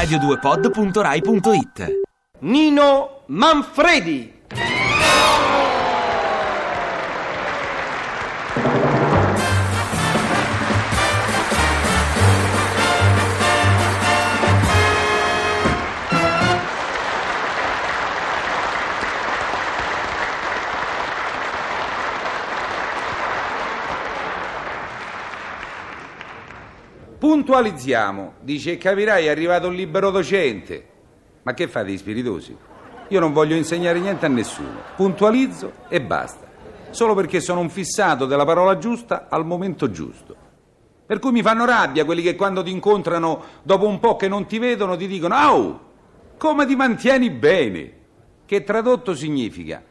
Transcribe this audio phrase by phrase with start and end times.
[0.00, 2.00] radio2pod.rai.it
[2.40, 4.39] Nino Manfredi.
[27.20, 30.88] Puntualizziamo, dice capirai è arrivato il libero docente.
[31.42, 32.56] Ma che fate, spiritosi?
[33.08, 34.80] Io non voglio insegnare niente a nessuno.
[34.96, 36.46] Puntualizzo e basta.
[36.88, 40.34] Solo perché sono un fissato della parola giusta al momento giusto.
[41.04, 44.46] Per cui mi fanno rabbia quelli che quando ti incontrano dopo un po' che non
[44.46, 45.80] ti vedono ti dicono Au,
[46.38, 47.92] come ti mantieni bene?
[48.46, 49.82] Che tradotto significa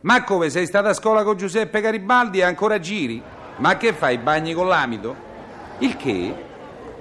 [0.00, 3.22] Ma come sei stata a scuola con Giuseppe Garibaldi e ancora giri?
[3.56, 5.26] Ma che fai, bagni con l'amido?
[5.80, 6.46] Il che,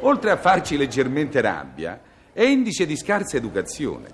[0.02, 2.00] oltre a farci leggermente rabbia,
[2.32, 4.08] è indice di scarsa educazione.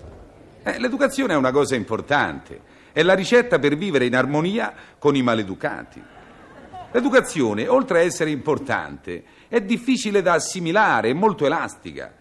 [0.64, 2.62] Eh, l'educazione è una cosa importante,
[2.94, 6.02] è la ricetta per vivere in armonia con i maleducati.
[6.92, 12.14] L'educazione, oltre a essere importante, è difficile da assimilare, è molto elastica,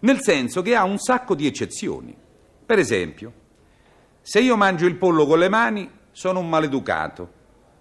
[0.00, 2.16] nel senso che ha un sacco di eccezioni.
[2.64, 3.32] Per esempio,
[4.22, 7.32] se io mangio il pollo con le mani, sono un maleducato.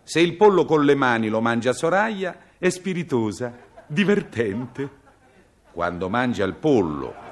[0.03, 3.53] Se il pollo con le mani lo mangia Soraya, è spiritosa,
[3.85, 4.89] divertente.
[5.71, 7.27] Quando mangia il pollo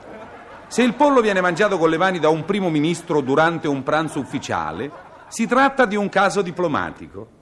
[0.67, 4.19] se il pollo viene mangiato con le mani da un primo ministro durante un pranzo
[4.19, 4.91] ufficiale,
[5.29, 7.35] si tratta di un caso diplomatico.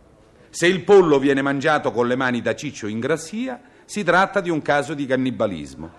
[0.51, 4.51] Se il pollo viene mangiato con le mani da Ciccio in Grassia, si tratta di
[4.51, 5.91] un caso di cannibalismo.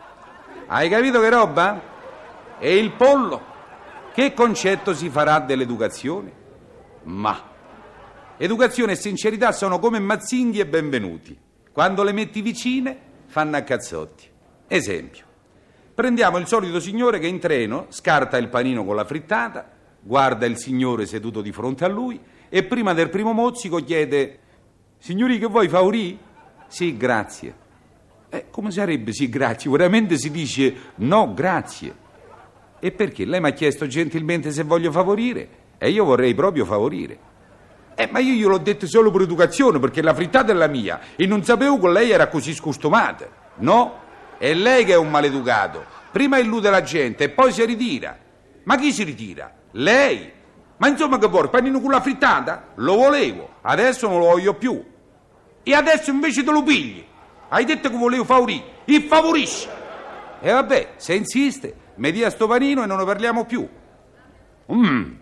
[0.68, 1.80] Hai capito che roba?
[2.60, 3.54] E il pollo?
[4.14, 6.32] Che concetto si farà dell'educazione?
[7.02, 7.42] Ma
[8.36, 11.36] educazione e sincerità sono come mazzinghi e benvenuti.
[11.72, 14.34] Quando le metti vicine, fanno a cazzotti.
[14.68, 15.24] Esempio.
[15.94, 19.70] Prendiamo il solito signore che in treno scarta il panino con la frittata,
[20.00, 24.38] guarda il signore seduto di fronte a lui e prima del primo mozzico chiede:
[24.98, 26.18] Signori, che vuoi favorì?
[26.68, 27.54] Sì, grazie.
[28.28, 29.70] Eh, come sarebbe sì, grazie?
[29.70, 31.94] Veramente si dice no, grazie.
[32.78, 33.24] E perché?
[33.24, 35.48] Lei mi ha chiesto gentilmente se voglio favorire
[35.78, 37.18] e io vorrei proprio favorire.
[37.94, 41.24] Eh, ma io gliel'ho detto solo per educazione, perché la frittata è la mia e
[41.24, 43.26] non sapevo che lei era così scostumata.
[43.58, 44.04] No,
[44.38, 45.84] è lei che è un maleducato.
[46.10, 48.16] Prima illude la gente e poi si ritira.
[48.64, 49.52] Ma chi si ritira?
[49.72, 50.32] Lei.
[50.78, 51.48] Ma insomma che vuoi?
[51.48, 52.68] Panino con la frittata?
[52.76, 54.84] Lo volevo, adesso non lo voglio più.
[55.62, 57.04] E adesso invece te lo pigli.
[57.48, 58.64] Hai detto che volevo favorire.
[58.86, 59.68] Il favorisci.
[60.40, 63.66] E vabbè, se insiste, mi dia sto panino e non ne parliamo più.
[64.66, 65.16] Mmm,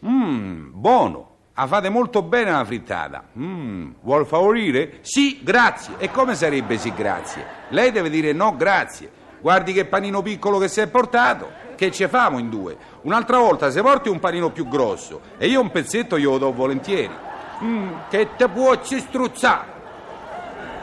[0.00, 1.33] mmm, buono.
[1.56, 3.28] Ah, fate molto bene la frittata.
[3.38, 4.98] Mmm, vuol favorire?
[5.02, 5.94] Sì, grazie.
[5.98, 7.46] E come sarebbe sì, grazie?
[7.68, 9.08] Lei deve dire no, grazie.
[9.40, 11.62] Guardi che panino piccolo che si è portato.
[11.76, 12.76] Che ce famo in due?
[13.02, 17.14] Un'altra volta se porti un panino più grosso e io un pezzetto glielo do volentieri.
[17.62, 19.72] Mmm, che te può ci struzzare.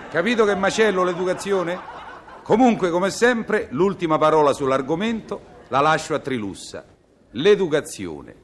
[0.10, 1.80] Capito che macello l'educazione?
[2.44, 6.86] Comunque, come sempre, l'ultima parola sull'argomento la lascio a Trilussa.
[7.32, 8.36] L'educazione.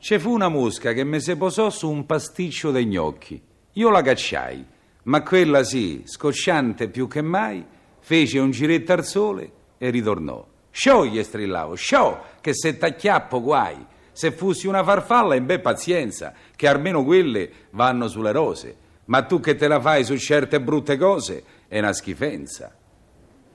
[0.00, 3.42] Ci fu una mosca che mi si posò su un pasticcio dei gnocchi.
[3.72, 4.64] Io la cacciai,
[5.04, 7.66] ma quella sì, scocciante più che mai,
[7.98, 10.46] fece un giretto al sole e ritornò.
[10.70, 13.84] Scioglie strillavo, sciò, che se t'acchiappo guai.
[14.12, 18.76] Se fossi una farfalla, in beh pazienza, che almeno quelle vanno sulle rose.
[19.06, 22.72] Ma tu che te la fai su certe brutte cose, è una schifenza.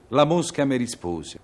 [0.08, 1.38] La mosca mi rispose,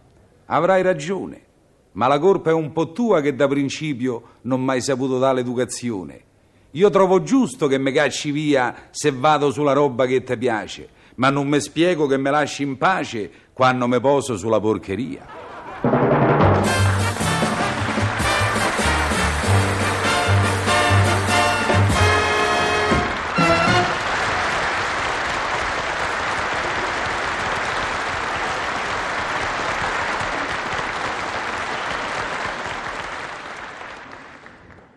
[0.45, 1.49] avrai ragione.
[1.93, 6.21] Ma la colpa è un po' tua che da principio non mai saputo dare l'educazione.
[6.73, 11.31] Io trovo giusto che mi cacci via se vado sulla roba che ti piace, ma
[11.31, 16.20] non mi spiego che mi lasci in pace quando mi poso sulla porcheria.